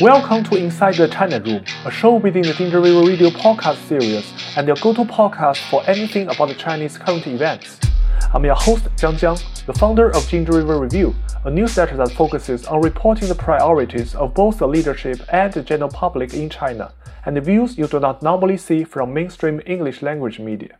[0.00, 4.32] Welcome to Inside the China Room, a show within the Ginger River Radio podcast series
[4.56, 7.78] and your go-to podcast for anything about the Chinese current events.
[8.32, 12.66] I'm your host Jiang Jiang, the founder of Ginger River Review, a newsletter that focuses
[12.66, 16.92] on reporting the priorities of both the leadership and the general public in China,
[17.24, 20.76] and the views you do not normally see from mainstream English language media.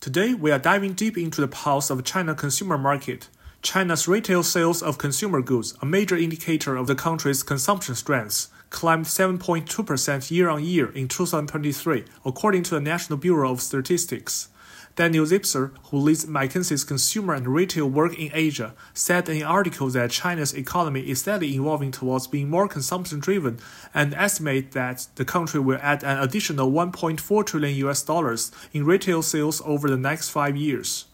[0.00, 3.28] Today, we are diving deep into the pulse of China consumer market.
[3.62, 9.06] China's retail sales of consumer goods, a major indicator of the country's consumption strength, climbed
[9.06, 14.50] 7.2% year on year in 2023, according to the National Bureau of Statistics.
[14.96, 19.88] Daniel Zipser, who leads McKinsey's consumer and retail work in Asia, said in an article
[19.88, 23.58] that China's economy is steadily evolving towards being more consumption driven
[23.94, 29.22] and estimate that the country will add an additional 1.4 trillion US dollars in retail
[29.22, 31.06] sales over the next five years.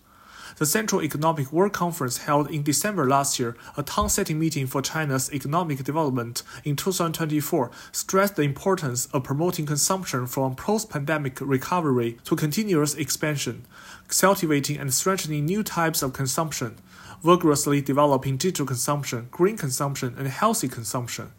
[0.63, 5.29] The Central Economic Work Conference held in December last year, a tone-setting meeting for China's
[5.33, 12.95] economic development in 2024, stressed the importance of promoting consumption from post-pandemic recovery to continuous
[12.95, 13.65] expansion,
[14.07, 16.77] cultivating and strengthening new types of consumption,
[17.25, 21.33] vigorously developing digital consumption, green consumption, and healthy consumption.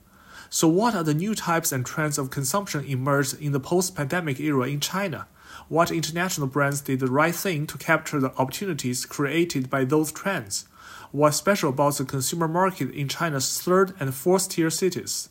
[0.49, 4.67] So, what are the new types and trends of consumption emerged in the post-pandemic era
[4.67, 5.27] in China?
[5.69, 10.65] What international brands did the right thing to capture the opportunities created by those trends.
[11.11, 15.29] What's special about the consumer market in China's third and fourth tier cities?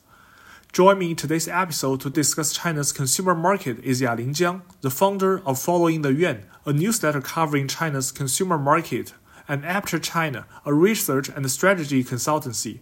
[0.73, 5.47] Join me in today's episode to discuss China's consumer market is Yaling Jiang, the founder
[5.47, 9.13] of Following the Yuan, a newsletter covering China's consumer market,
[9.47, 12.81] and Aperture China, a research and strategy consultancy.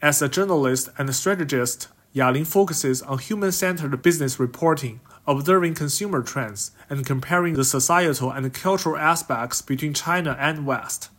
[0.00, 7.04] As a journalist and strategist, Yaling focuses on human-centered business reporting, observing consumer trends, and
[7.04, 11.10] comparing the societal and cultural aspects between China and West.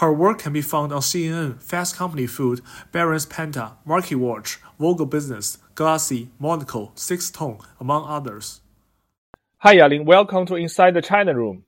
[0.00, 2.60] Her work can be found on CNN, Fast Company Food,
[2.92, 8.60] Barron's Penta, Market Watch, Vogue Business, Glossy, Monocle, Sixth Tone, among others.
[9.58, 10.04] Hi, Yaling.
[10.04, 11.64] Welcome to Inside the China Room.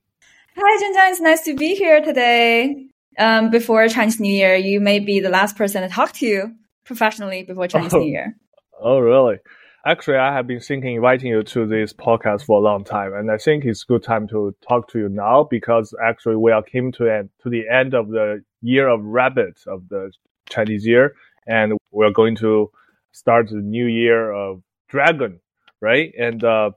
[0.55, 1.11] Hi, Jinjiang.
[1.11, 2.87] It's nice to be here today.
[3.17, 6.51] Um, before Chinese New Year, you may be the last person to talk to
[6.85, 7.99] professionally before Chinese oh.
[7.99, 8.37] New Year.
[8.79, 9.39] Oh, really?
[9.83, 13.31] Actually, I have been thinking inviting you to this podcast for a long time, and
[13.31, 16.91] I think it's good time to talk to you now because actually we are came
[16.93, 20.11] to end to the end of the year of rabbit of the
[20.47, 21.15] Chinese year,
[21.47, 22.69] and we're going to
[23.11, 25.39] start the new year of dragon,
[25.79, 26.13] right?
[26.15, 26.71] And uh,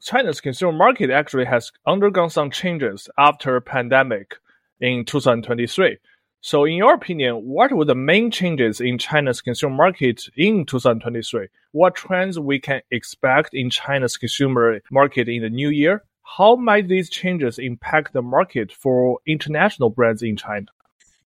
[0.00, 4.36] China's consumer market actually has undergone some changes after pandemic
[4.80, 5.98] in 2023.
[6.44, 11.46] So, in your opinion, what were the main changes in China's consumer market in 2023?
[11.70, 16.02] What trends we can expect in China's consumer market in the new year?
[16.24, 20.66] How might these changes impact the market for international brands in China?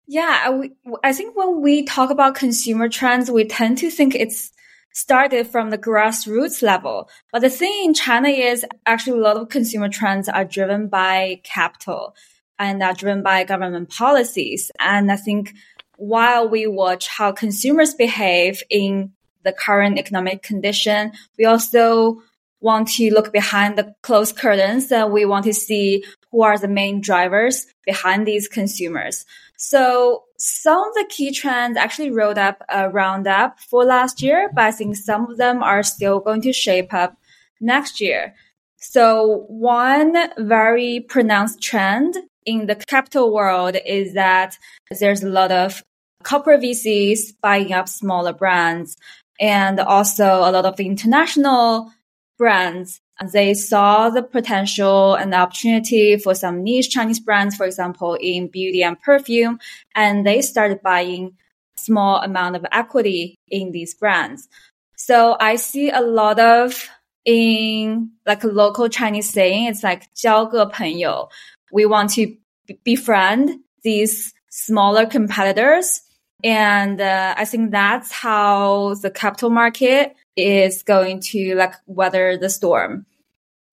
[0.07, 0.61] Yeah,
[1.03, 4.53] I think when we talk about consumer trends, we tend to think it's
[4.93, 7.09] started from the grassroots level.
[7.33, 11.41] But the thing in China is actually a lot of consumer trends are driven by
[11.43, 12.15] capital
[12.61, 14.71] and are driven by government policies.
[14.79, 15.53] And I think
[15.97, 19.13] while we watch how consumers behave in
[19.43, 22.21] the current economic condition, we also
[22.59, 26.67] want to look behind the closed curtains and we want to see who are the
[26.67, 29.25] main drivers behind these consumers.
[29.57, 34.65] So some of the key trends actually rolled up a roundup for last year, but
[34.65, 37.17] I think some of them are still going to shape up
[37.59, 38.35] next year.
[38.77, 44.58] So one very pronounced trend in the capital world is that
[44.98, 45.82] there's a lot of
[46.22, 48.96] corporate VCs buying up smaller brands
[49.40, 51.92] and also a lot of international
[52.38, 53.00] brands.
[53.32, 58.48] They saw the potential and the opportunity for some niche Chinese brands, for example, in
[58.48, 59.58] beauty and perfume,
[59.94, 61.36] and they started buying
[61.78, 64.48] small amount of equity in these brands.
[64.96, 66.88] So I see a lot of
[67.24, 71.28] in like a local Chinese saying, it's like 交个朋友,
[71.71, 72.35] we want to
[72.83, 76.01] befriend these smaller competitors.
[76.43, 82.49] And uh, I think that's how the capital market is going to like weather the
[82.49, 83.05] storm.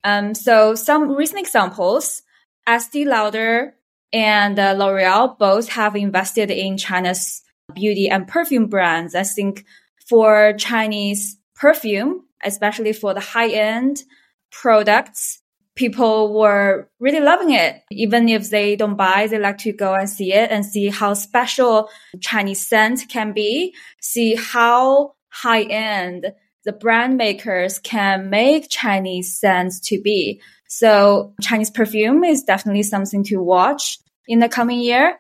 [0.05, 2.23] Um, so some recent examples,
[2.67, 3.75] Estee Lauder
[4.13, 7.43] and uh, L'Oreal both have invested in China's
[7.75, 9.15] beauty and perfume brands.
[9.15, 9.65] I think
[10.09, 14.03] for Chinese perfume, especially for the high end
[14.51, 15.41] products,
[15.79, 17.83] people were really loving it.
[17.93, 21.15] Even if they don't buy, they like to go and see it and see how
[21.15, 21.89] special
[22.21, 26.27] Chinese scent can be, see how high end
[26.65, 30.43] the brand makers can make Chinese scents to be.
[30.69, 35.17] So Chinese perfume is definitely something to watch in the coming year.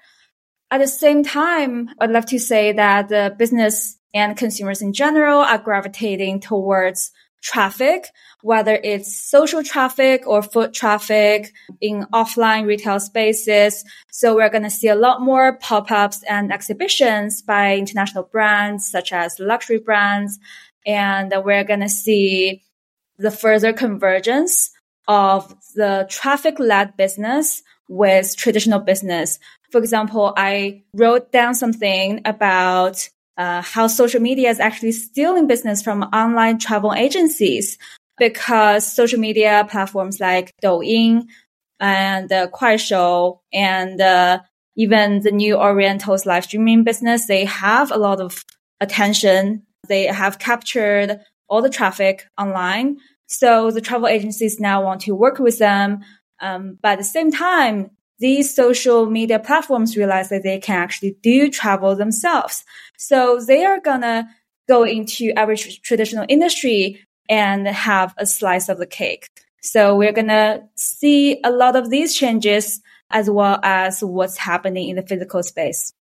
[0.70, 5.38] At the same time, I'd love to say that the business and consumers in general
[5.38, 8.08] are gravitating towards traffic,
[8.42, 13.84] whether it's social traffic or foot traffic in offline retail spaces.
[14.10, 19.12] So we're going to see a lot more pop-ups and exhibitions by international brands such
[19.12, 20.38] as luxury brands.
[20.86, 22.62] And we're going to see
[23.18, 24.70] the further convergence
[25.06, 29.38] of the traffic led business with traditional business.
[29.70, 33.08] For example, I wrote down something about
[33.38, 37.78] uh, how social media is actually stealing business from online travel agencies
[38.18, 41.28] because social media platforms like Douyin
[41.80, 44.40] and uh, Kuaishou and uh,
[44.76, 48.44] even the new Oriental's live streaming business, they have a lot of
[48.80, 49.62] attention.
[49.88, 52.98] They have captured all the traffic online.
[53.26, 56.00] So the travel agencies now want to work with them.
[56.40, 61.16] Um, but at the same time, these social media platforms realize that they can actually
[61.22, 62.64] do travel themselves.
[62.96, 64.28] So they are gonna
[64.68, 69.28] go into every tr- traditional industry and have a slice of the cake.
[69.62, 72.80] So we're gonna see a lot of these changes
[73.10, 75.92] as well as what's happening in the physical space.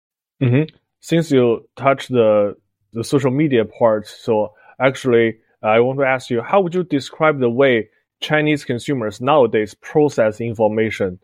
[0.41, 0.75] Mm-hmm.
[0.99, 2.55] Since you touched the
[2.93, 7.39] the social media part, so actually I want to ask you, how would you describe
[7.39, 7.89] the way
[8.21, 11.19] Chinese consumers nowadays process information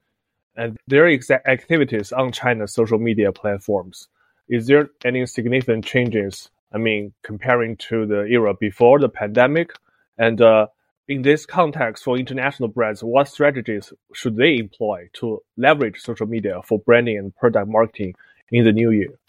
[0.55, 4.07] and their exact activities on China's social media platforms.
[4.49, 6.49] Is there any significant changes?
[6.71, 9.71] I mean, comparing to the era before the pandemic,
[10.17, 10.67] and uh,
[11.07, 16.61] in this context, for international brands, what strategies should they employ to leverage social media
[16.63, 18.15] for branding and product marketing
[18.51, 19.19] in the new year?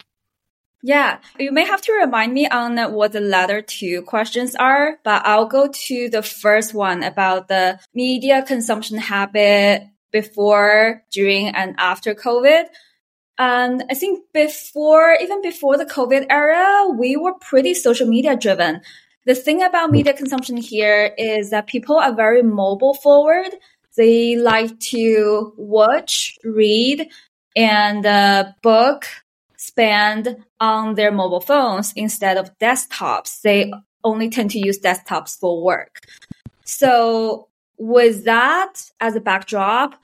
[0.81, 5.25] Yeah, you may have to remind me on what the latter two questions are, but
[5.25, 12.13] I'll go to the first one about the media consumption habit before, during, and after
[12.13, 12.65] COVID.
[13.37, 18.81] And I think before, even before the COVID era, we were pretty social media driven.
[19.25, 23.49] The thing about media consumption here is that people are very mobile forward.
[23.97, 27.09] They like to watch, read,
[27.55, 29.05] and uh, book,
[29.57, 33.41] spend on their mobile phones instead of desktops.
[33.41, 33.71] They
[34.03, 35.99] only tend to use desktops for work.
[36.63, 39.95] So with that as a backdrop,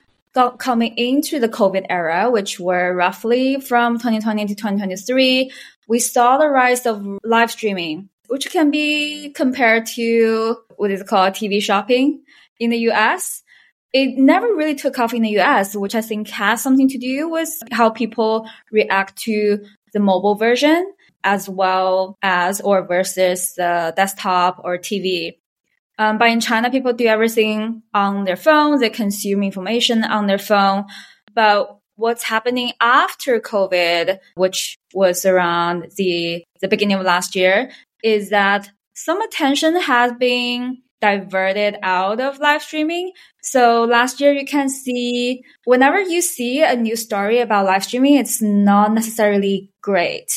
[0.58, 5.52] coming into the COVID era, which were roughly from 2020 to 2023,
[5.88, 11.34] we saw the rise of live streaming, which can be compared to what is called
[11.34, 12.24] TV shopping
[12.60, 13.44] in the US.
[13.94, 17.28] It never really took off in the US, which I think has something to do
[17.28, 19.60] with how people react to
[19.94, 20.94] the mobile version
[21.24, 25.38] as well as or versus the desktop or TV.
[26.02, 28.80] Um, but in China, people do everything on their phone.
[28.80, 30.86] They consume information on their phone.
[31.36, 37.70] But what's happening after COVID, which was around the, the beginning of last year,
[38.04, 43.12] is that some attention has been diverted out of live streaming.
[43.44, 48.16] So last year you can see whenever you see a new story about live streaming,
[48.16, 50.32] it's not necessarily great.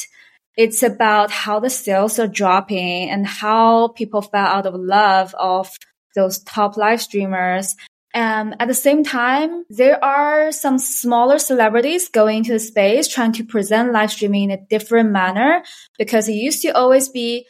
[0.56, 5.70] It's about how the sales are dropping and how people fell out of love of
[6.14, 7.74] those top live streamers.
[8.12, 13.32] And at the same time, there are some smaller celebrities going into the space trying
[13.32, 15.64] to present live streaming in a different manner
[15.98, 17.46] because it used to always be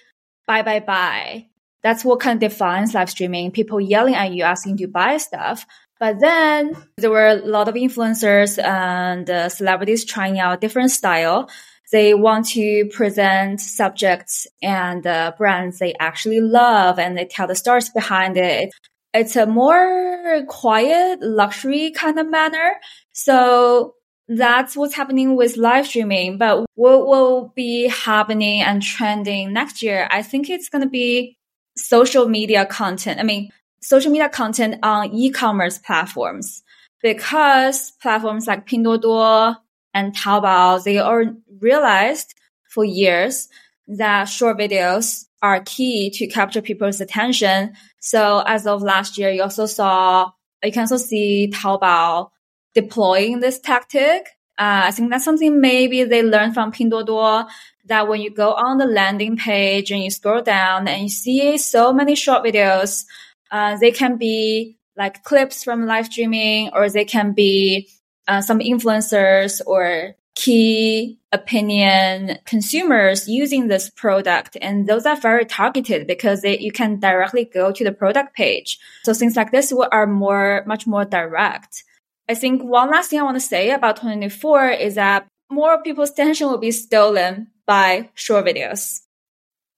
[0.47, 1.49] buy, buy, buy.
[1.83, 3.51] That's what kind of defines live streaming.
[3.51, 5.67] People yelling at you, asking to buy stuff.
[6.01, 11.51] But then there were a lot of influencers and uh, celebrities trying out different style
[11.93, 17.55] they want to present subjects and uh, brands they actually love and they tell the
[17.55, 18.71] stories behind it.
[19.13, 22.75] It's a more quiet luxury kind of manner.
[23.13, 23.95] So
[24.27, 26.39] that's what's happening with live streaming.
[26.39, 30.09] But what will be happening and trending next year?
[30.11, 31.37] I think it's going to be
[31.77, 33.21] social media content.
[33.21, 33.51] I mean,
[33.83, 36.63] social media content on e-commerce platforms
[37.03, 39.57] because platforms like Pinduoduo
[39.95, 41.25] and Taobao, they all
[41.61, 42.35] realized
[42.69, 43.49] for years
[43.87, 47.75] that short videos are key to capture people's attention.
[48.01, 50.33] So as of last year, you also saw,
[50.63, 52.31] you can also see Taobao
[52.75, 54.29] deploying this tactic.
[54.59, 57.47] Uh, I think that's something maybe they learned from Pinduoduo
[57.87, 61.59] that when you go on the landing page and you scroll down and you see
[61.59, 63.05] so many short videos,
[63.51, 67.89] uh, they can be like clips from live streaming or they can be
[68.29, 76.09] uh, some influencers or key opinion consumers using this product and those are very targeted
[76.09, 80.09] because they, you can directly go to the product page so things like this are
[80.09, 81.85] more much more direct
[82.29, 86.11] i think one last thing i want to say about 2024 is that more people's
[86.11, 89.05] attention will be stolen by short videos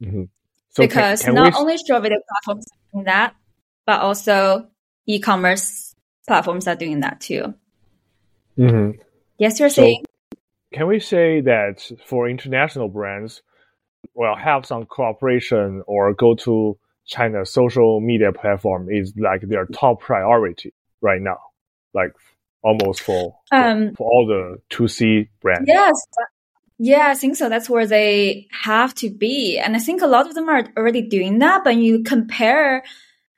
[0.03, 0.25] Mm-hmm.
[0.71, 1.59] So because can, can not we...
[1.59, 3.35] only short video platforms are doing that,
[3.87, 4.69] but also
[5.07, 5.95] e-commerce
[6.27, 7.55] platforms are doing that too.
[8.59, 9.01] Mm-hmm.
[9.39, 10.05] Yes, you're so saying.
[10.73, 13.43] Can we say that for international brands,
[14.15, 20.01] well, have some cooperation or go to China's social media platform is like their top
[20.01, 21.39] priority right now,
[21.95, 22.13] like
[22.63, 25.69] almost for um, for all the two C brands.
[25.69, 25.95] Yes,
[26.79, 27.49] yeah, I think so.
[27.49, 31.03] That's where they have to be, and I think a lot of them are already
[31.03, 31.63] doing that.
[31.63, 32.83] But you compare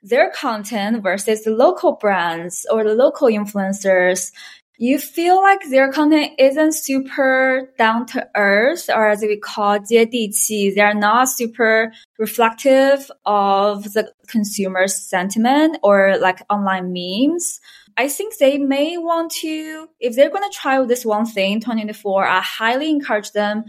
[0.01, 4.31] their content versus the local brands or the local influencers,
[4.78, 10.74] you feel like their content isn't super down to earth or as we call 接地气.
[10.74, 17.60] They're not super reflective of the consumer's sentiment or like online memes.
[17.96, 21.60] I think they may want to, if they're going to try this one thing in
[21.60, 23.64] 2024, I highly encourage them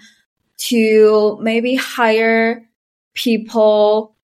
[0.58, 2.68] to maybe hire
[3.14, 4.16] people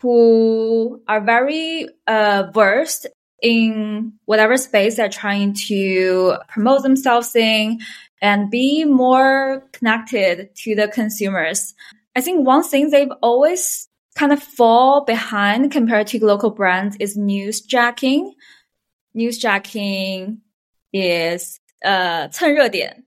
[0.00, 3.06] who are very uh, versed
[3.42, 7.80] in whatever space they're trying to promote themselves in
[8.20, 11.74] and be more connected to the consumers.
[12.14, 17.16] I think one thing they've always kind of fall behind compared to local brands is
[17.16, 18.32] newsjacking.
[19.16, 20.38] Newsjacking
[20.92, 23.04] is uh 蹭热点，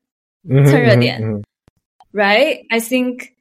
[0.47, 1.43] 蹭热点
[2.11, 2.65] right?
[2.71, 3.35] I think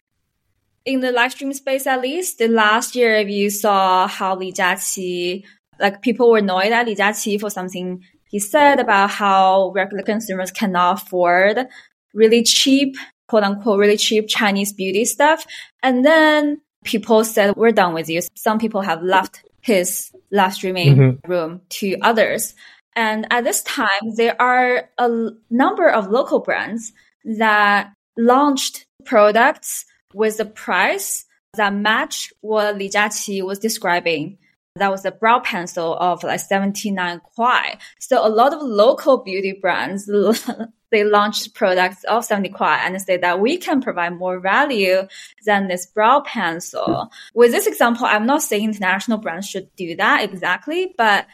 [0.85, 4.53] in the live stream space, at least the last year, if you saw how Li
[4.53, 5.45] Jiaqi
[5.80, 10.52] like people were annoyed at Li Jiaqi for something he said about how regular consumers
[10.52, 11.68] cannot afford
[12.14, 12.96] really cheap,
[13.28, 15.46] quote unquote, really cheap Chinese beauty stuff.
[15.82, 18.22] And then people said, we're done with you.
[18.36, 21.32] Some people have left his live streaming mm-hmm.
[21.32, 22.54] room to others.
[22.96, 26.92] And at this time, there are a number of local brands
[27.24, 34.38] that launched products with a price that match what Li Jiaqi was describing
[34.76, 37.78] that was a brow pencil of like 79 kwai.
[38.00, 40.10] So a lot of local beauty brands,
[40.92, 45.08] they launched products of 70 kwai and say that we can provide more value
[45.46, 47.12] than this brow pencil.
[47.34, 51.28] With this example, I'm not saying international brands should do that exactly, but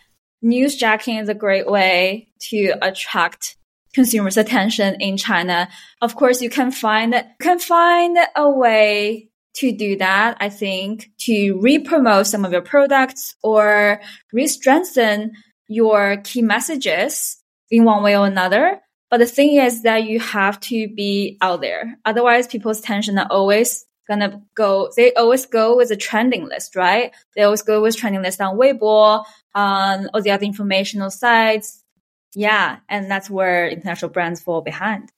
[0.44, 3.58] newsjacking is a great way to attract
[3.94, 5.70] consumers' attention in China.
[6.02, 11.60] Of course, you can find, can find a way to do that, I think, to
[11.60, 14.02] re-promote some of your products or
[14.34, 15.32] re-strengthen
[15.68, 17.38] your key messages
[17.72, 18.80] in one way or another.
[19.10, 21.98] But the thing is that you have to be out there.
[22.06, 27.12] Otherwise, people's attention are always gonna go, they always go with a trending list, right?
[27.36, 29.24] They always go with trending list on Weibo,
[29.56, 31.84] on all the other informational sites.
[32.36, 32.78] Yeah.
[32.90, 35.12] And that's where international brands fall behind.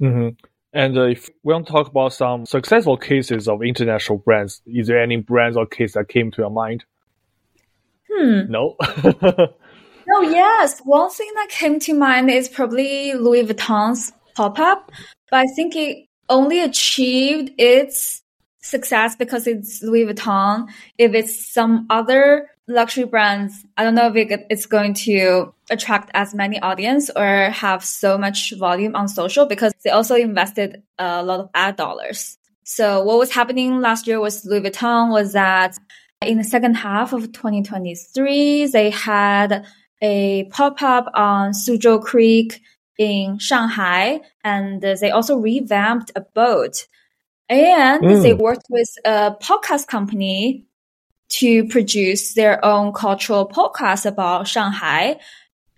[0.00, 0.44] Mm-hmm.
[0.72, 4.86] And uh, if we want to talk about some successful cases of international brands, is
[4.86, 6.84] there any brands or case that came to your mind?
[8.10, 8.50] Hmm.
[8.50, 8.76] No.
[9.04, 9.48] no.
[10.22, 10.80] Yes.
[10.84, 14.90] One thing that came to mind is probably Louis Vuitton's pop up,
[15.30, 18.22] but I think it only achieved its
[18.60, 20.68] success because it's Louis Vuitton.
[20.98, 26.10] If it's some other luxury brands, I don't know if it, it's going to attract
[26.14, 31.22] as many audience or have so much volume on social because they also invested a
[31.22, 32.38] lot of ad dollars.
[32.64, 35.76] So what was happening last year with Louis Vuitton was that
[36.22, 39.66] in the second half of 2023, they had
[40.00, 42.60] a pop-up on Suzhou Creek
[42.98, 46.86] in Shanghai, and they also revamped a boat.
[47.48, 48.22] And mm.
[48.22, 50.66] they worked with a podcast company
[51.38, 55.18] to produce their own cultural podcast about Shanghai,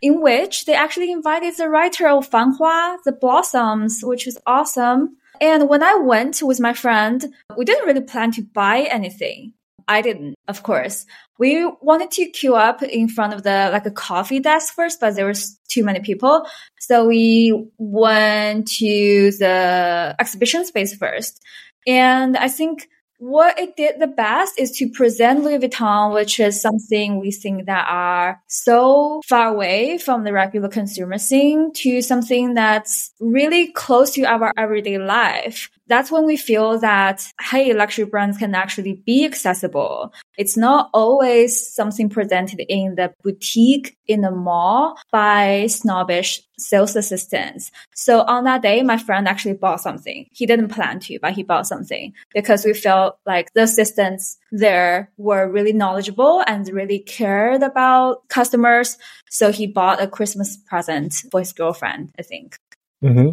[0.03, 5.17] in which they actually invited the writer of Fanhua, The Blossoms, which was awesome.
[5.41, 7.25] And when I went with my friend,
[7.57, 9.53] we didn't really plan to buy anything.
[9.87, 11.07] I didn't, of course.
[11.39, 15.15] We wanted to queue up in front of the like a coffee desk first, but
[15.15, 16.47] there was too many people.
[16.81, 21.43] So we went to the exhibition space first.
[21.87, 22.89] And I think
[23.25, 27.65] what it did the best is to present Louis Vuitton, which is something we think
[27.65, 34.11] that are so far away from the regular consumer scene to something that's really close
[34.11, 39.25] to our everyday life that's when we feel that, hey, luxury brands can actually be
[39.25, 40.13] accessible.
[40.37, 47.71] It's not always something presented in the boutique in the mall by snobbish sales assistants.
[47.95, 50.27] So on that day, my friend actually bought something.
[50.33, 55.11] He didn't plan to, but he bought something because we felt like the assistants there
[55.17, 58.99] were really knowledgeable and really cared about customers.
[59.31, 62.57] So he bought a Christmas present for his girlfriend, I think.
[63.03, 63.31] Mm-hmm.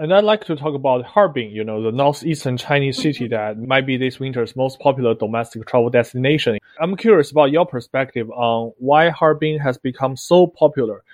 [0.00, 3.84] And I'd like to talk about Harbin, you know, the northeastern Chinese city that might
[3.84, 6.58] be this winter's most popular domestic travel destination.
[6.80, 11.04] I'm curious about your perspective on why Harbin has become so popular.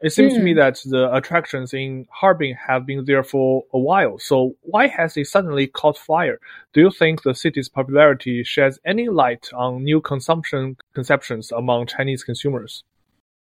[0.00, 0.36] It seems mm.
[0.36, 0.58] to me hmm.
[0.58, 4.20] that the attractions in Harbin have been there for a while.
[4.20, 6.38] So why has it suddenly caught fire?
[6.72, 12.22] Do you think the city's popularity sheds any light on new consumption conceptions among Chinese
[12.22, 12.84] consumers?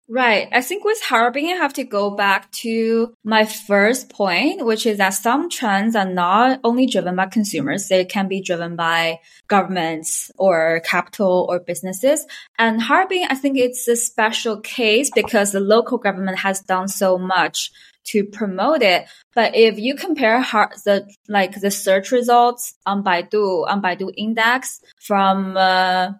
[0.09, 0.49] Right.
[0.51, 4.97] I think with Harbin, I have to go back to my first point, which is
[4.97, 7.87] that some trends are not only driven by consumers.
[7.87, 12.25] They can be driven by governments or capital or businesses.
[12.59, 17.17] And Harbin, I think it's a special case because the local government has done so
[17.17, 17.71] much
[18.05, 19.07] to promote it.
[19.33, 25.55] But if you compare the like the search results on Baidu on Baidu Index from
[25.57, 26.11] uh,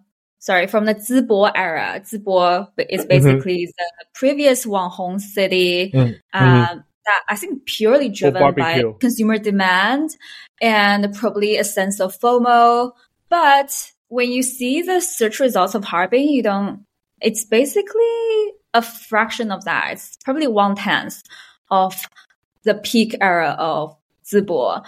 [0.43, 2.01] sorry, from the Zibo era.
[2.03, 3.07] Zibo is mm-hmm.
[3.07, 3.83] basically mm-hmm.
[3.99, 5.89] the previous Wang Hong city.
[5.93, 6.13] Mm-hmm.
[6.33, 10.15] Uh, that I think purely driven by consumer demand
[10.61, 12.91] and probably a sense of FOMO.
[13.29, 16.85] But when you see the search results of Harbin, you don't,
[17.19, 19.91] it's basically a fraction of that.
[19.93, 21.23] It's probably one tenth
[21.69, 21.95] of
[22.63, 24.85] the peak era of Zibo.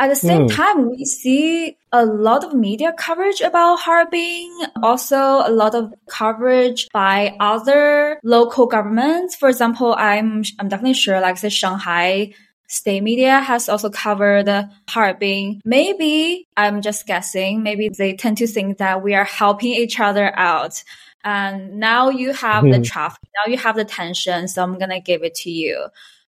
[0.00, 0.56] At the same mm.
[0.56, 4.48] time, we see a lot of media coverage about Harbin,
[4.82, 9.36] also a lot of coverage by other local governments.
[9.36, 12.32] For example, I'm I'm definitely sure like the Shanghai
[12.66, 14.48] state media has also covered
[14.88, 15.60] Harbin.
[15.66, 17.62] Maybe I'm just guessing.
[17.62, 20.82] Maybe they tend to think that we are helping each other out.
[21.24, 22.80] And now you have mm-hmm.
[22.80, 23.28] the traffic.
[23.36, 24.48] Now you have the tension.
[24.48, 25.88] So I'm going to give it to you.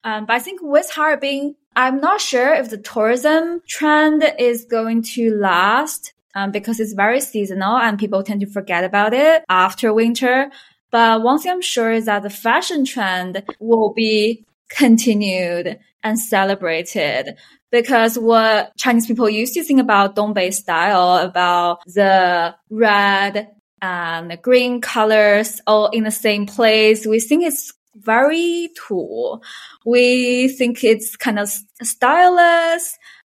[0.04, 5.02] Um, but I think with Harbin, I'm not sure if the tourism trend is going
[5.14, 9.92] to last um, because it's very seasonal and people tend to forget about it after
[9.92, 10.50] winter.
[10.90, 17.36] But one thing I'm sure is that the fashion trend will be continued and celebrated
[17.72, 23.48] because what Chinese people used to think about Dongbei style, about the red
[23.82, 29.42] and green colors all in the same place, we think it's very cool.
[29.84, 31.52] We think it's kind of
[31.82, 32.82] stylish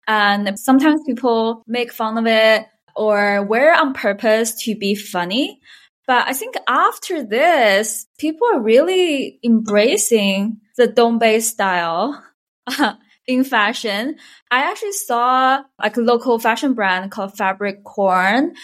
[0.07, 5.61] and sometimes people make fun of it or wear on purpose to be funny.
[6.07, 12.23] But I think after this, people are really embracing the Dongbei style
[13.27, 14.17] in fashion.
[14.51, 18.55] I actually saw like a local fashion brand called Fabric Corn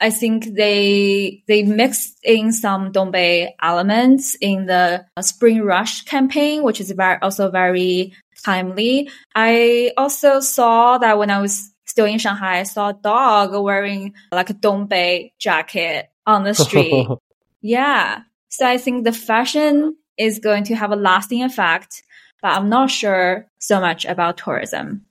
[0.00, 6.80] I think they they mixed in some Dongbei elements in the Spring Rush campaign, which
[6.80, 8.12] is very, also very
[8.44, 9.10] timely.
[9.34, 14.12] I also saw that when I was still in Shanghai, I saw a dog wearing
[14.32, 17.06] like a Dongbei jacket on the street.
[17.62, 18.22] yeah.
[18.48, 22.02] So I think the fashion is going to have a lasting effect,
[22.42, 25.06] but I'm not sure so much about tourism.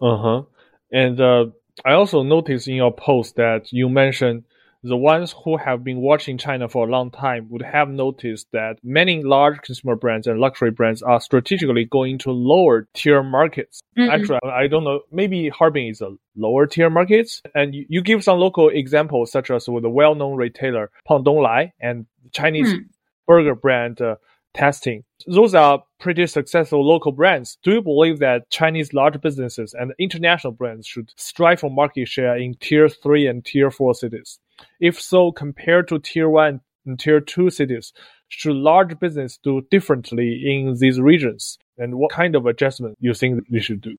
[0.00, 0.42] Uh huh.
[0.90, 1.46] And uh,
[1.84, 4.44] I also noticed in your post that you mentioned
[4.84, 8.78] the ones who have been watching China for a long time would have noticed that
[8.82, 13.80] many large consumer brands and luxury brands are strategically going to lower tier markets.
[13.96, 14.10] Mm-hmm.
[14.10, 15.02] Actually, I don't know.
[15.12, 17.42] Maybe Harbin is a lower tier markets.
[17.54, 21.72] And you, you give some local examples, such as with the well-known retailer Pang Donglai
[21.80, 22.80] and Chinese mm.
[23.28, 24.16] burger brand uh,
[24.54, 25.04] Tastien.
[25.26, 27.58] Those are pretty successful local brands.
[27.62, 32.36] Do you believe that Chinese large businesses and international brands should strive for market share
[32.36, 34.38] in tier three and tier four cities?
[34.80, 37.92] If so, compared to tier one and tier two cities,
[38.28, 41.58] should large business do differently in these regions?
[41.78, 43.96] And what kind of adjustment you think we should do?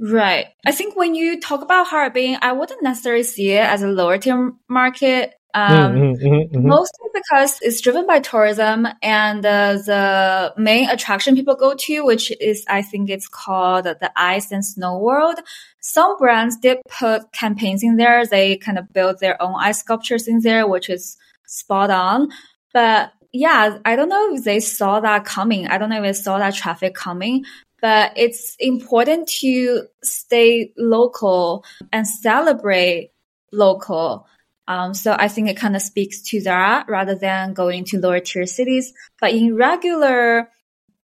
[0.00, 0.46] Right.
[0.66, 4.18] I think when you talk about Harbin, I wouldn't necessarily see it as a lower
[4.18, 6.68] tier market um, mm-hmm, mm-hmm, mm-hmm.
[6.68, 12.32] Mostly because it's driven by tourism and uh, the main attraction people go to, which
[12.40, 15.38] is, I think it's called the Ice and Snow World.
[15.80, 18.24] Some brands did put campaigns in there.
[18.24, 22.30] They kind of build their own ice sculptures in there, which is spot on.
[22.72, 25.66] But yeah, I don't know if they saw that coming.
[25.66, 27.44] I don't know if they saw that traffic coming,
[27.82, 33.10] but it's important to stay local and celebrate
[33.52, 34.26] local
[34.68, 38.20] um, so I think it kind of speaks to that rather than going to lower
[38.20, 38.92] tier cities.
[39.20, 40.48] But in regular,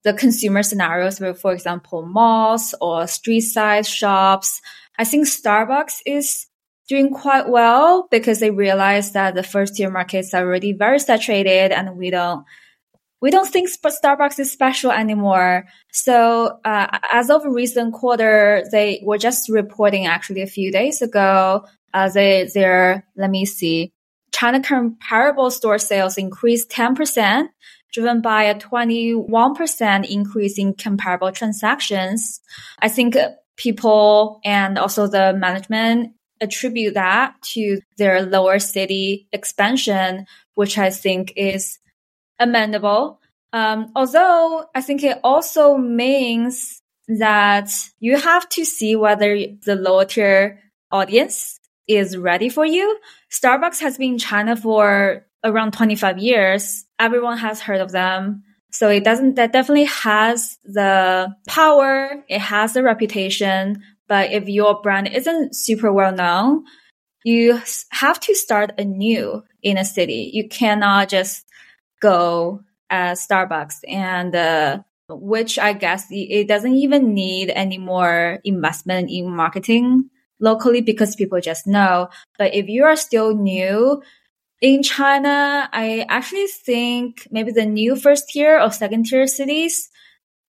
[0.03, 4.61] the consumer scenarios where, for example, malls or street side shops,
[4.97, 6.47] I think Starbucks is
[6.87, 11.71] doing quite well because they realize that the first tier markets are already very saturated
[11.71, 12.45] and we don't
[13.21, 15.65] we don't think Starbucks is special anymore.
[15.91, 21.65] So uh, as of recent quarter, they were just reporting actually a few days ago
[21.93, 23.93] uh, they, their, let me see,
[24.31, 27.49] China comparable store sales increased 10%
[27.93, 32.39] driven by a 21% increase in comparable transactions.
[32.79, 33.17] I think
[33.57, 41.33] people and also the management attribute that to their lower city expansion, which I think
[41.35, 41.79] is
[42.41, 43.17] amendable.
[43.53, 50.05] Um, although I think it also means that you have to see whether the lower
[50.05, 50.59] tier
[50.91, 52.97] audience is ready for you.
[53.31, 56.85] Starbucks has been in China for around 25 years.
[56.99, 58.43] Everyone has heard of them.
[58.71, 62.23] So it doesn't, that definitely has the power.
[62.29, 63.81] It has the reputation.
[64.07, 66.63] But if your brand isn't super well known,
[67.23, 70.31] you have to start anew in a city.
[70.33, 71.45] You cannot just
[72.01, 79.09] go as Starbucks and, uh, which I guess it doesn't even need any more investment
[79.09, 80.09] in marketing
[80.39, 82.09] locally because people just know.
[82.37, 84.01] But if you are still new
[84.61, 89.89] in China, I actually think maybe the new first tier or second tier cities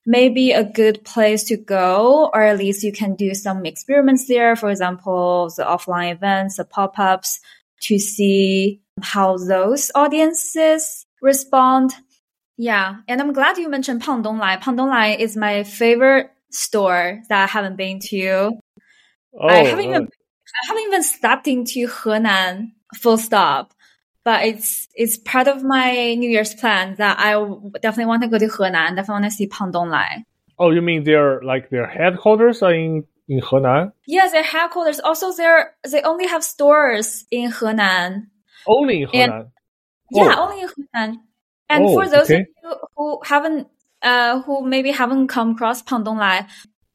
[0.04, 4.26] may be a good place to go, or at least you can do some experiments
[4.26, 4.56] there.
[4.56, 7.40] For example, the offline events, the pop-ups
[7.82, 11.94] to see how those audiences respond.
[12.58, 12.96] Yeah.
[13.08, 14.56] And I'm glad you mentioned Pangdong Lai.
[14.56, 18.52] Pangdong Lai is my favorite store that I haven't been to.
[19.34, 23.72] Oh, I haven't even I haven't even stepped into Henan full stop.
[24.24, 27.32] But it's it's part of my New Year's plan that I
[27.80, 28.94] definitely want to go to Henan.
[28.94, 30.24] Definitely want to see Pangdong Lai.
[30.58, 33.92] Oh, you mean their like their headquarters are in in Henan?
[34.06, 35.00] Yes, their headquarters.
[35.00, 38.26] Also, They're they only have stores in Henan.
[38.66, 39.40] Only in Henan.
[39.40, 39.46] And,
[40.14, 40.24] oh.
[40.24, 41.16] Yeah, only in Henan.
[41.68, 42.40] And oh, for those okay.
[42.40, 43.68] of you who haven't,
[44.02, 46.46] uh, who maybe haven't come across Pangdong Lai,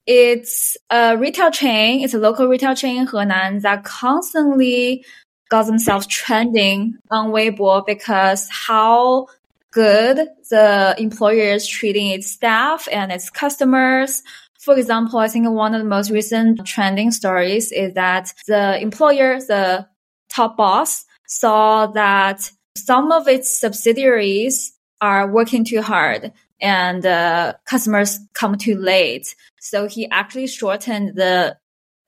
[0.06, 2.04] it's a retail chain.
[2.04, 5.06] It's a local retail chain in Henan that constantly
[5.50, 9.28] got themselves trending on Weibo because how
[9.72, 14.24] good the employer is treating its staff and its customers.
[14.60, 19.40] For example, I think one of the most recent trending stories is that the employer,
[19.40, 19.88] the
[20.30, 28.20] top boss, saw that some of its subsidiaries are working too hard and uh, customers
[28.34, 29.36] come too late.
[29.60, 31.58] So he actually shortened the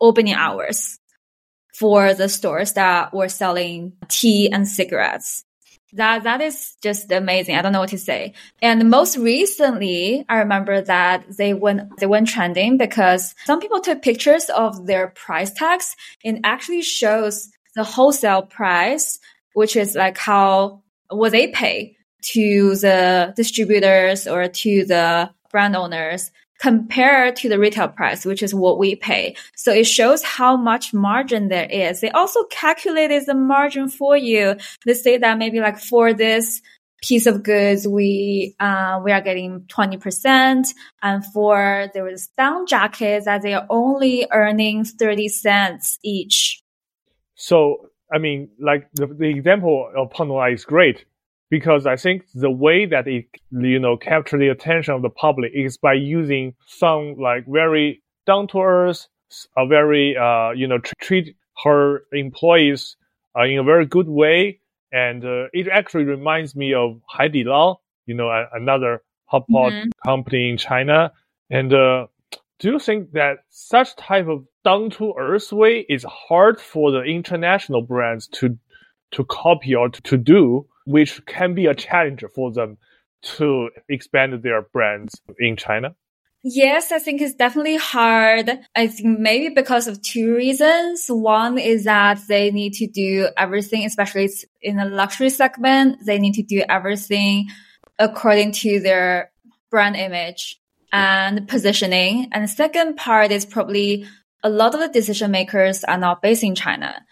[0.02, 1.00] opening hours
[1.74, 5.46] for the stores that were selling tea and cigarettes.
[5.94, 7.56] That, that is just amazing.
[7.56, 8.34] I don't know what to say.
[8.62, 14.04] And most recently, I remember that they went, they went trending because some people took
[14.04, 19.20] pictures of their price tags and actually shows the wholesale price,
[19.60, 26.32] which is like how, what they pay to the distributors or to the brand owners
[26.62, 29.36] compared to the retail price, which is what we pay.
[29.58, 32.00] So it shows how much margin there is.
[32.00, 34.56] They also calculated the margin for you.
[34.86, 36.62] They say that maybe like for this
[37.02, 40.68] piece of goods, we, uh, we are getting 20%.
[41.02, 46.64] And for there was down jackets that they are only earning 30 cents each.
[47.36, 51.06] So, I mean, like the, the example of Pangdong is great
[51.50, 55.52] because I think the way that it, you know, capture the attention of the public
[55.54, 59.08] is by using some like very down to earth,
[59.58, 62.96] a very, uh, you know, tr- treat her employees
[63.38, 64.60] uh, in a very good way.
[64.92, 69.90] And uh, it actually reminds me of Haidilao, you know, a- another hot pot mm-hmm.
[70.04, 71.12] company in China.
[71.50, 72.08] And uh,
[72.60, 77.02] do you think that such type of down to earth way is hard for the
[77.04, 78.58] international brands to
[79.12, 80.68] to copy or to, to do?
[80.90, 82.78] which can be a challenge for them
[83.22, 85.96] to expand their brands in China?
[86.42, 88.50] Yes, I think it's definitely hard.
[88.76, 91.06] I think maybe because of two reasons.
[91.08, 94.30] One is that they need to do everything, especially
[94.62, 95.98] in the luxury segment.
[96.06, 97.50] They need to do everything
[98.00, 99.32] according to their
[99.70, 100.59] brand image
[100.92, 102.30] and positioning.
[102.32, 104.06] And the second part is probably
[104.44, 107.06] a lot of the decision makers are not based in China.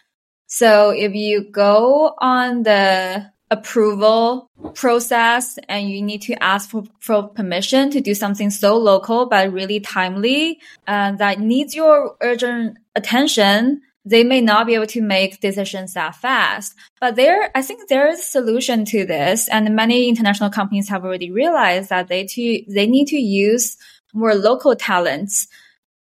[0.48, 7.30] So if you go on the approval process and you need to ask for, for
[7.30, 13.82] permission to do something so local but really timely uh, that needs your urgent attention
[14.10, 18.08] they may not be able to make decisions that fast but there i think there
[18.08, 22.64] is a solution to this and many international companies have already realized that they to
[22.68, 23.78] they need to use
[24.14, 25.48] more local talents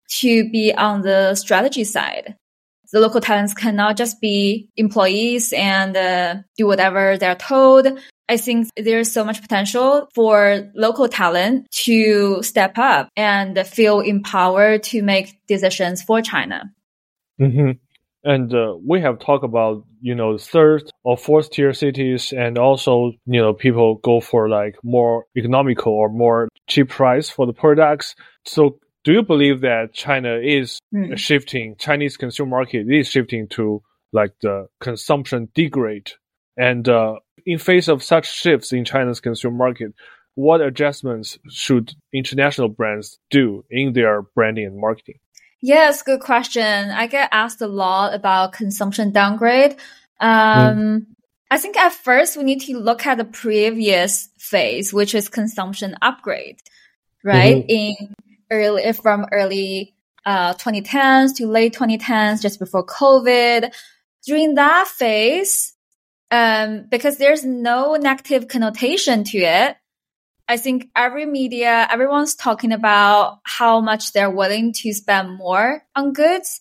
[0.09, 2.37] to be on the strategy side
[2.93, 7.89] the local talents cannot just be employees and uh, do whatever they're told.
[8.29, 14.83] I think there's so much potential for local talent to step up and feel empowered
[14.85, 16.73] to make decisions for China.
[17.41, 17.73] Mm-hmm.
[18.27, 23.13] And uh, we have talked about, you know, third or fourth tier cities and also,
[23.25, 28.17] you know, people go for like more economical or more cheap price for the products.
[28.45, 31.17] So do you believe that China is mm.
[31.17, 33.81] shifting, Chinese consumer market is shifting to
[34.13, 36.11] like the consumption degrade?
[36.57, 39.95] And uh, in face of such shifts in China's consumer market,
[40.35, 45.21] what adjustments should international brands do in their branding and marketing?
[45.67, 46.63] Yes, good question.
[46.93, 49.73] I get asked a lot about consumption downgrade.
[50.21, 51.07] Um, mm.
[51.51, 55.97] I think at first we need to look at the previous phase, which is consumption
[56.01, 56.61] upgrade,
[57.25, 57.57] right?
[57.57, 57.69] Mm-hmm.
[57.69, 58.15] In
[58.49, 63.75] early, from early uh, 2010s to late 2010s, just before COVID.
[64.25, 65.75] During that phase,
[66.31, 69.77] um, because there's no negative connotation to it,
[70.49, 76.13] I think every media, everyone's talking about how much they're willing to spend more on
[76.13, 76.61] goods.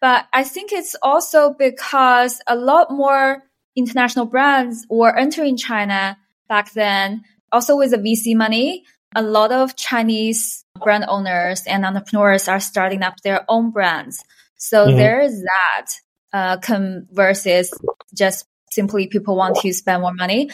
[0.00, 3.42] But I think it's also because a lot more
[3.74, 6.18] international brands were entering China
[6.48, 8.84] back then, also with the VC money.
[9.14, 14.22] A lot of Chinese brand owners and entrepreneurs are starting up their own brands.
[14.56, 14.96] So mm-hmm.
[14.96, 15.86] there is that
[16.32, 17.72] uh, com- versus
[18.14, 20.50] just simply people want to spend more money.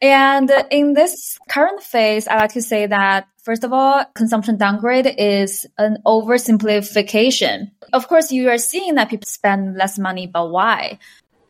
[0.00, 5.12] And in this current phase, I like to say that first of all, consumption downgrade
[5.18, 7.70] is an oversimplification.
[7.92, 10.98] Of course, you are seeing that people spend less money, but why?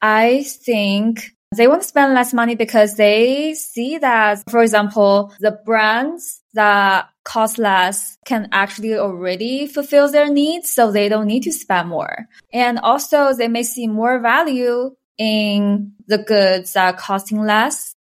[0.01, 5.59] I think they want to spend less money because they see that, for example, the
[5.65, 10.73] brands that cost less can actually already fulfill their needs.
[10.73, 12.27] So they don't need to spend more.
[12.53, 17.95] And also they may see more value in the goods that are costing less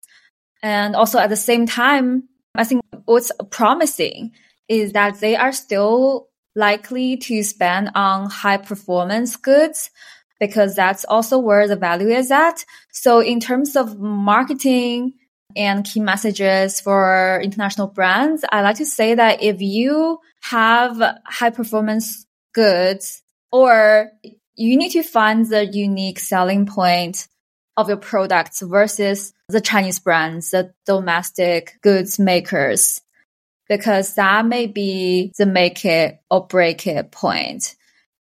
[0.61, 4.31] and also at the same time, I think what's promising
[4.67, 9.91] is that they are still likely to spend on high performance goods
[10.39, 12.65] because that's also where the value is at.
[12.91, 15.13] So in terms of marketing
[15.55, 21.49] and key messages for international brands, I like to say that if you have high
[21.49, 24.11] performance goods or
[24.55, 27.27] you need to find the unique selling point
[27.77, 33.01] of your products versus the Chinese brands, the domestic goods makers,
[33.69, 37.75] because that may be the make it or break it point.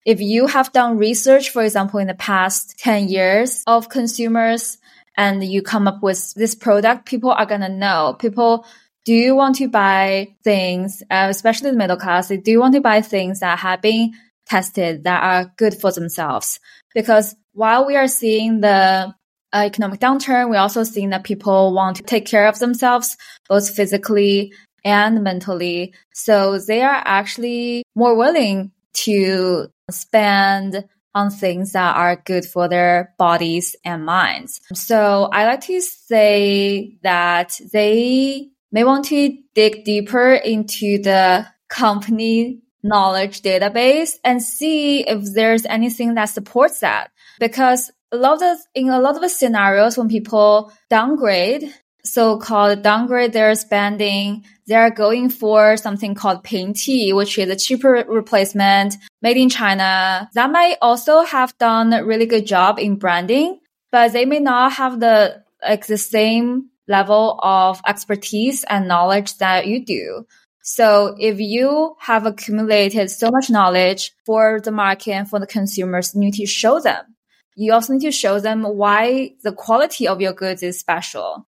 [0.05, 4.79] If you have done research, for example, in the past 10 years of consumers
[5.15, 8.15] and you come up with this product, people are going to know.
[8.17, 8.65] People
[9.03, 12.81] do you want to buy things, uh, especially the middle class, do you want to
[12.81, 14.13] buy things that have been
[14.45, 16.59] tested that are good for themselves?
[16.93, 19.13] Because while we are seeing the
[19.53, 23.17] Uh, economic downturn, we're also seeing that people want to take care of themselves,
[23.49, 25.93] both physically and mentally.
[26.13, 28.71] So they are actually more willing
[29.05, 34.61] to spend on things that are good for their bodies and minds.
[34.73, 42.61] So I like to say that they may want to dig deeper into the company
[42.83, 47.11] knowledge database and see if there's anything that supports that.
[47.39, 53.55] Because a lot of in a lot of scenarios when people downgrade, so-called downgrade their
[53.55, 59.49] spending, they're going for something called paint Pingti, which is a cheaper replacement made in
[59.49, 60.29] China.
[60.33, 63.59] That might also have done a really good job in branding,
[63.91, 69.67] but they may not have the like the same level of expertise and knowledge that
[69.67, 70.25] you do.
[70.63, 76.13] So if you have accumulated so much knowledge for the market and for the consumers,
[76.13, 77.10] you need to show them
[77.55, 81.47] you also need to show them why the quality of your goods is special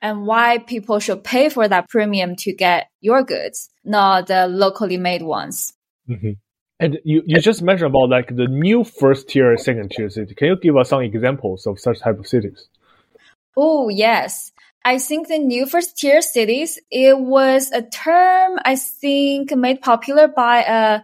[0.00, 4.96] and why people should pay for that premium to get your goods, not the locally
[4.98, 5.72] made ones.
[6.08, 6.32] Mm-hmm.
[6.80, 10.34] And you, you just mentioned about like the new first tier, second tier city.
[10.34, 12.68] Can you give us some examples of such type of cities?
[13.56, 14.52] Oh, yes.
[14.84, 20.28] I think the new first tier cities, it was a term I think made popular
[20.28, 21.00] by a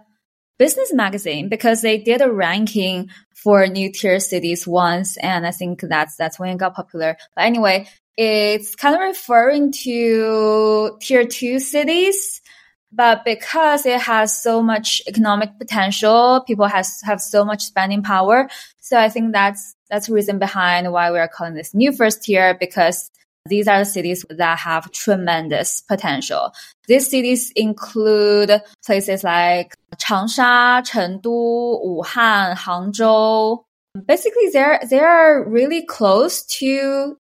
[0.60, 5.16] business magazine because they did a ranking for new tier cities once.
[5.16, 7.16] And I think that's, that's when it got popular.
[7.34, 12.42] But anyway, it's kind of referring to tier two cities.
[12.92, 18.50] But because it has so much economic potential, people has, have so much spending power.
[18.80, 22.24] So I think that's, that's the reason behind why we are calling this new first
[22.24, 23.10] tier because
[23.46, 26.52] these are cities that have tremendous potential.
[26.86, 33.64] These cities include places like Changsha, Chengdu, Wuhan, Hangzhou.
[34.06, 37.16] Basically, they're, they are really close to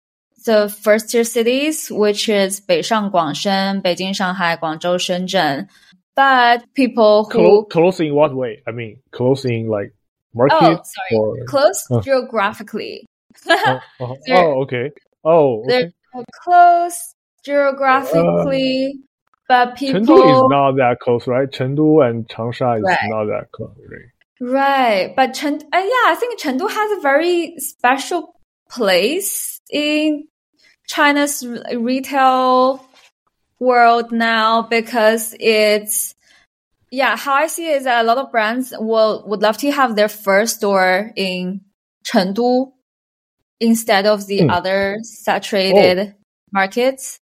[0.44, 5.68] the first tier cities, which is Beishang, Guangshen, Beijing, Shanghai, Guangzhou, Shenzhen.
[6.16, 8.62] But people who close, close in what way?
[8.66, 9.94] I mean, close in like
[10.34, 10.56] market?
[10.60, 11.20] Oh, sorry.
[11.20, 11.44] Or...
[11.46, 13.06] Close geographically.
[13.48, 14.90] oh, oh, okay.
[15.24, 15.68] Oh, okay.
[15.68, 15.92] They're
[16.42, 19.02] close geographically, uh,
[19.48, 20.00] but people.
[20.00, 21.50] Chengdu is not that close, right?
[21.50, 22.98] Chengdu and Changsha is right.
[23.04, 24.10] not that close, right?
[24.40, 28.34] Right, but Chengdu, uh, yeah, I think Chengdu has a very special
[28.70, 30.28] place in
[30.86, 32.84] China's retail
[33.58, 36.14] world now because it's
[36.90, 39.70] yeah how i see it is that a lot of brands will would love to
[39.70, 41.60] have their first store in
[42.04, 42.72] chengdu
[43.60, 44.50] instead of the hmm.
[44.50, 46.12] other saturated oh.
[46.52, 47.20] markets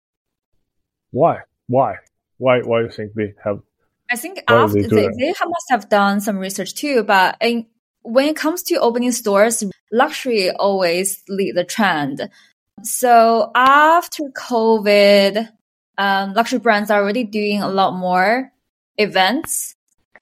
[1.11, 1.97] why why
[2.39, 3.61] why why do you think they have
[4.11, 7.67] i think after they, they, they, must have done some research too but in,
[8.03, 12.29] when it comes to opening stores luxury always lead the trend
[12.83, 15.49] so after covid
[15.97, 18.51] um, luxury brands are already doing a lot more
[18.99, 19.75] events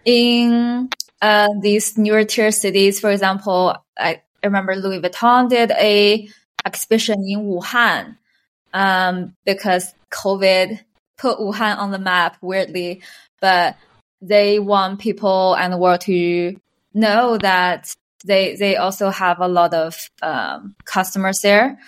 [0.04, 0.88] in
[1.20, 3.00] uh, these newer tier cities.
[3.00, 6.28] For example, I remember Louis Vuitton did a
[6.64, 8.16] exhibition in Wuhan
[8.72, 10.80] um, because COVID
[11.18, 13.02] put Wuhan on the map weirdly,
[13.40, 13.76] but
[14.20, 16.56] they want people and the world to
[16.94, 21.78] know that they they also have a lot of um, customers there.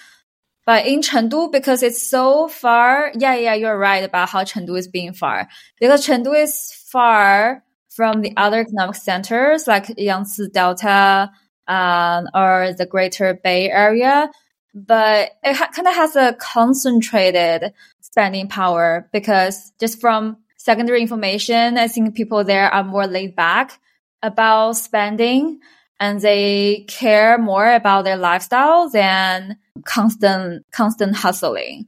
[0.66, 4.88] But in Chengdu, because it's so far, yeah, yeah, you're right about how Chengdu is
[4.88, 5.48] being far.
[5.78, 11.30] Because Chengdu is far from the other economic centers like Yangtze Delta
[11.68, 14.30] um, or the Greater Bay Area.
[14.74, 21.78] But it ha- kind of has a concentrated spending power because just from secondary information,
[21.78, 23.78] I think people there are more laid back
[24.22, 25.60] about spending
[26.00, 31.86] and they care more about their lifestyle than constant, constant hustling.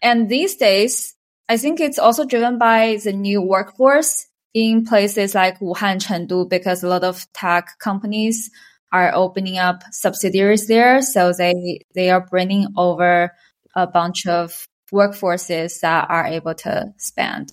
[0.00, 1.14] And these days,
[1.48, 6.82] I think it's also driven by the new workforce in places like Wuhan, Chengdu, because
[6.82, 8.50] a lot of tech companies
[8.92, 11.02] are opening up subsidiaries there.
[11.02, 13.32] So they, they are bringing over
[13.74, 17.52] a bunch of workforces that are able to spend.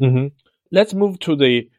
[0.00, 0.28] Mm-hmm.
[0.72, 1.70] Let's move to the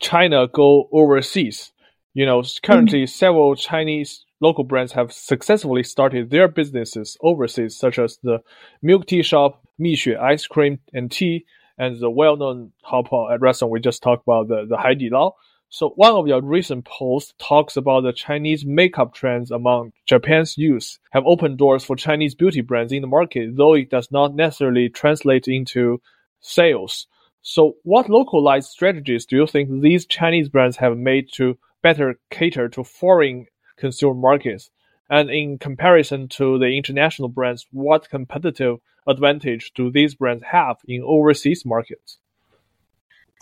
[0.00, 1.72] China go overseas.
[2.12, 3.10] You know, currently mm-hmm.
[3.10, 8.40] several Chinese local brands have successfully started their businesses overseas, such as the
[8.82, 11.46] milk tea shop, Mixue Ice Cream and Tea,
[11.78, 15.32] and the well-known hotpot restaurant we just talked about, the, the Haidilao.
[15.74, 20.98] So one of your recent posts talks about the Chinese makeup trends among Japan's youth
[21.12, 24.90] have opened doors for Chinese beauty brands in the market, though it does not necessarily
[24.90, 26.02] translate into
[26.40, 27.06] sales.
[27.40, 32.68] So what localized strategies do you think these Chinese brands have made to better cater
[32.68, 33.46] to foreign
[33.78, 34.70] consumer markets?
[35.08, 41.02] And in comparison to the international brands, what competitive advantage do these brands have in
[41.02, 42.18] overseas markets?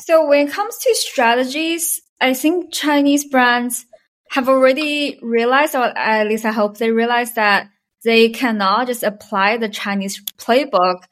[0.01, 3.87] So when it comes to strategies, I think Chinese brands
[4.31, 7.71] have already realized, or at least I hope they realize that
[8.05, 11.03] they cannot just apply the Chinese playbook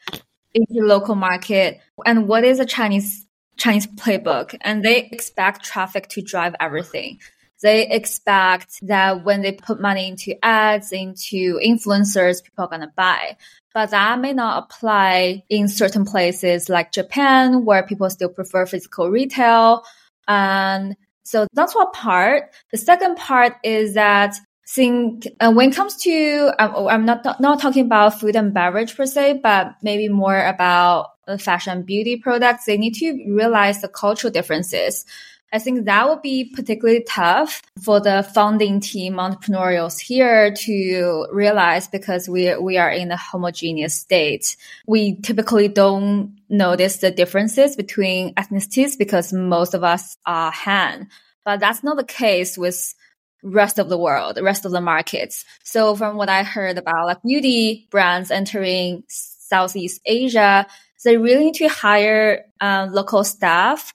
[0.54, 1.80] into local market.
[2.06, 4.56] And what is a Chinese Chinese playbook?
[4.60, 7.18] And they expect traffic to drive everything
[7.60, 13.36] they expect that when they put money into ads, into influencers, people are to buy.
[13.74, 19.10] But that may not apply in certain places like Japan, where people still prefer physical
[19.10, 19.84] retail.
[20.28, 22.54] And so that's one part.
[22.70, 24.36] The second part is that
[24.68, 28.94] think uh, when it comes to um, I'm not not talking about food and beverage
[28.94, 32.66] per se, but maybe more about fashion beauty products.
[32.66, 35.06] They need to realize the cultural differences.
[35.50, 41.88] I think that would be particularly tough for the founding team entrepreneurs here to realize
[41.88, 44.56] because we we are in a homogeneous state.
[44.86, 51.08] We typically don't notice the differences between ethnicities because most of us are Han.
[51.44, 52.94] But that's not the case with
[53.42, 55.46] rest of the world, the rest of the markets.
[55.64, 60.66] So from what I heard about like beauty brands entering Southeast Asia,
[61.04, 63.94] they really need to hire uh, local staff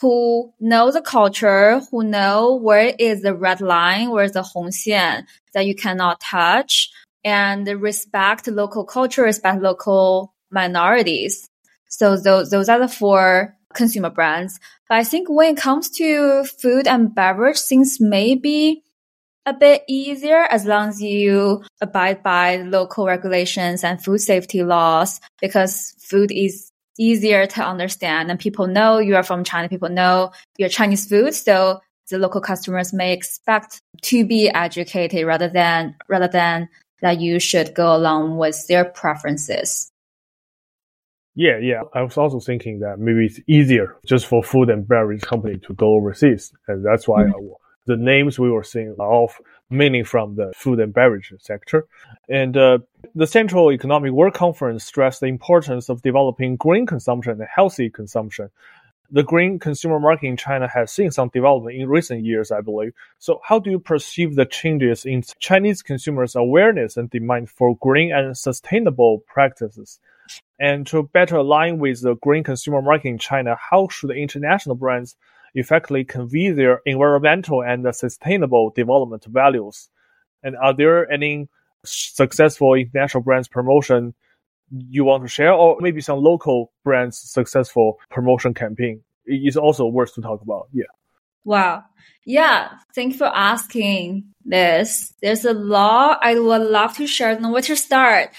[0.00, 5.24] who know the culture, who know where is the red line, where is the Hongxian
[5.52, 6.90] that you cannot touch,
[7.24, 11.48] and respect local culture, respect local minorities.
[11.88, 14.58] So those, those are the for consumer brands.
[14.88, 18.82] But I think when it comes to food and beverage, things may be
[19.46, 25.20] a bit easier as long as you abide by local regulations and food safety laws
[25.40, 29.68] because food is easier to understand and people know you are from China.
[29.68, 31.34] People know your Chinese food.
[31.34, 31.80] So
[32.10, 36.68] the local customers may expect to be educated rather than, rather than
[37.00, 39.90] that you should go along with their preferences.
[41.34, 41.82] Yeah, yeah.
[41.94, 45.74] I was also thinking that maybe it's easier just for food and beverage company to
[45.74, 46.52] go overseas.
[46.68, 47.48] And that's why mm-hmm.
[47.86, 49.32] the names we were seeing are all
[49.70, 51.86] mainly from the food and beverage sector.
[52.28, 52.78] And uh,
[53.14, 58.50] the Central Economic Work Conference stressed the importance of developing green consumption and healthy consumption.
[59.10, 62.92] The green consumer market in China has seen some development in recent years, I believe.
[63.18, 68.12] So, how do you perceive the changes in Chinese consumers' awareness and demand for green
[68.12, 70.00] and sustainable practices?
[70.58, 75.16] And to better align with the green consumer market in China, how should international brands
[75.54, 79.88] effectively convey their environmental and sustainable development values?
[80.42, 81.48] And are there any
[81.84, 84.14] successful international brands promotion
[84.70, 90.14] you want to share, or maybe some local brands successful promotion campaign is also worth
[90.14, 90.68] to talk about.
[90.72, 90.84] Yeah.
[91.44, 91.84] Wow.
[92.24, 92.70] Yeah.
[92.94, 95.12] Thank you for asking this.
[95.20, 97.38] There's a lot I would love to share.
[97.38, 98.30] Know where to start.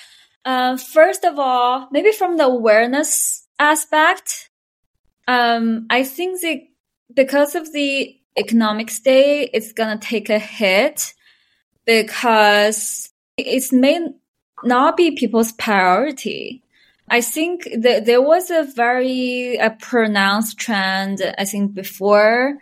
[0.43, 4.49] Uh, first of all, maybe from the awareness aspect,
[5.27, 6.61] um, I think that
[7.13, 11.13] because of the economic state, it's gonna take a hit
[11.85, 14.07] because it may
[14.63, 16.63] not be people's priority.
[17.09, 21.21] I think that there was a very a pronounced trend.
[21.37, 22.57] I think before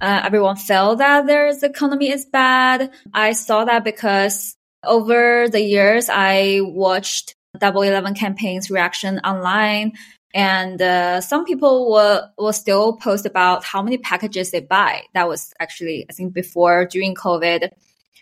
[0.00, 2.90] uh, everyone felt that their economy is bad.
[3.14, 9.92] I saw that because over the years I watched Double Eleven campaigns reaction online,
[10.34, 15.02] and uh, some people will will still post about how many packages they buy.
[15.14, 17.70] That was actually I think before during COVID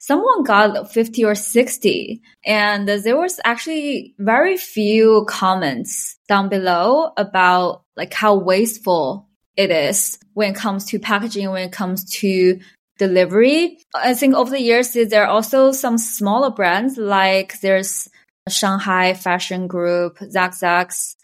[0.00, 7.82] someone got 50 or 60 and there was actually very few comments down below about
[7.96, 12.61] like how wasteful it is when it comes to packaging, when it comes to
[12.96, 13.78] delivery.
[13.94, 18.09] I think over the years, there are also some smaller brands like there's
[18.48, 21.16] Shanghai Fashion Group, Zag Zag's,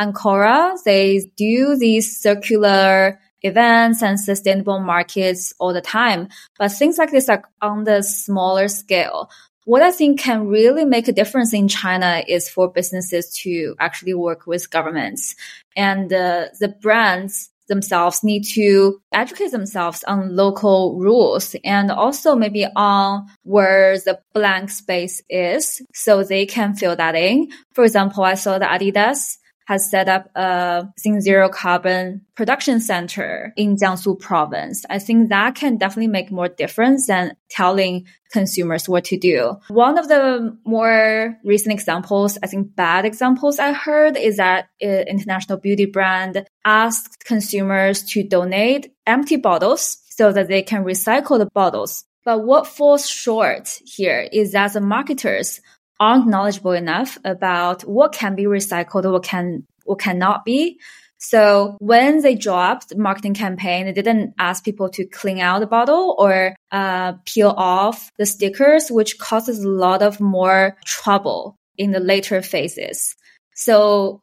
[0.00, 0.76] Ancora.
[0.84, 6.28] They do these circular events and sustainable markets all the time.
[6.58, 9.30] But things like this are on the smaller scale.
[9.64, 14.14] What I think can really make a difference in China is for businesses to actually
[14.14, 15.36] work with governments
[15.76, 22.66] and uh, the brands themselves need to educate themselves on local rules and also maybe
[22.74, 27.48] on where the blank space is so they can fill that in.
[27.72, 30.88] For example, I saw that Adidas has set up a
[31.20, 34.84] zero carbon production center in Jiangsu province.
[34.90, 39.56] I think that can definitely make more difference than telling consumers what to do.
[39.68, 45.06] One of the more recent examples, I think bad examples I heard is that an
[45.08, 51.48] international beauty brand asked consumers to donate empty bottles so that they can recycle the
[51.52, 52.04] bottles.
[52.24, 55.60] But what falls short here is that the marketers
[56.02, 60.80] aren't knowledgeable enough about what can be recycled, what can what cannot be.
[61.18, 65.68] So when they dropped the marketing campaign, they didn't ask people to clean out the
[65.68, 71.92] bottle or uh, peel off the stickers, which causes a lot of more trouble in
[71.92, 73.14] the later phases.
[73.54, 74.20] So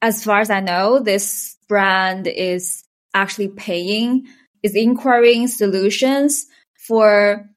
[0.00, 4.28] as far as I know, this brand is actually paying,
[4.62, 6.46] is inquiring solutions
[6.86, 7.50] for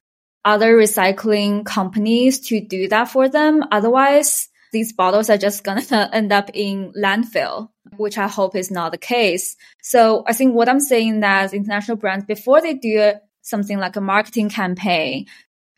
[0.44, 3.64] other recycling companies to do that for them.
[3.70, 8.70] Otherwise, these bottles are just going to end up in landfill, which I hope is
[8.70, 9.56] not the case.
[9.82, 13.12] So I think what I'm saying that international brands, before they do
[13.42, 15.26] something like a marketing campaign,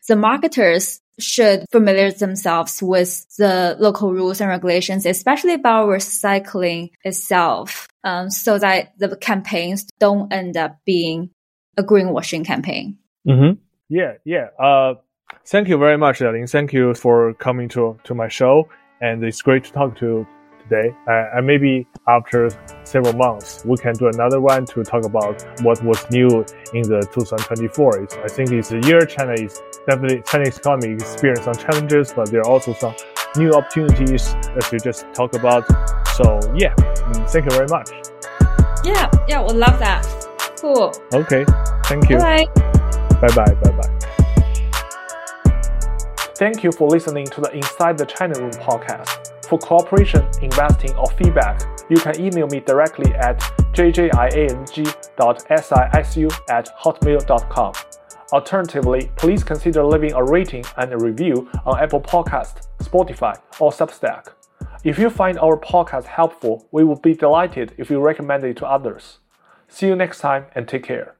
[0.07, 7.87] the marketers should familiarize themselves with the local rules and regulations, especially about recycling itself,
[8.03, 11.29] um, so that the campaigns don't end up being
[11.77, 12.97] a greenwashing campaign.
[13.27, 13.62] Mm-hmm.
[13.93, 14.47] Yeah, yeah.
[14.57, 14.95] Uh,
[15.45, 16.47] thank you very much, Ling.
[16.47, 18.67] Thank you for coming to, to my show.
[19.01, 20.27] And it's great to talk to you
[20.63, 20.95] today.
[21.07, 22.49] Uh, and maybe after
[22.85, 27.07] several months, we can do another one to talk about what was new in the
[27.13, 27.99] 2024.
[28.01, 32.31] It's, I think it's a year China is definitely Chinese economy experience some challenges, but
[32.31, 32.95] there are also some
[33.37, 35.67] new opportunities as you just talk about.
[36.15, 36.73] So yeah,
[37.27, 37.91] thank you very much.
[38.83, 40.03] Yeah, yeah, we love that.
[40.57, 40.91] Cool.
[41.13, 41.45] Okay,
[41.83, 42.17] thank you.
[42.17, 42.81] Bye.
[43.21, 43.53] Bye bye.
[43.53, 44.13] Bye bye.
[46.35, 49.31] Thank you for listening to the Inside the China Room podcast.
[49.47, 53.39] For cooperation, investing, or feedback, you can email me directly at
[53.73, 54.79] jjiang.sisu
[56.49, 57.73] at hotmail.com.
[58.33, 64.33] Alternatively, please consider leaving a rating and a review on Apple Podcast, Spotify, or Substack.
[64.83, 68.65] If you find our podcast helpful, we would be delighted if you recommend it to
[68.65, 69.19] others.
[69.67, 71.15] See you next time and take care.